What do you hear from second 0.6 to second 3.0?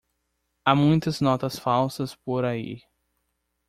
Há muitas notas falsas por aí.